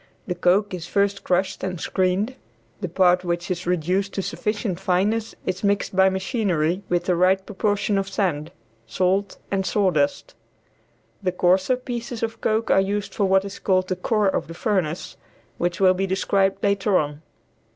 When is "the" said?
0.25-0.33, 2.79-2.89, 7.05-7.15, 11.21-11.31, 13.89-13.95, 14.47-14.55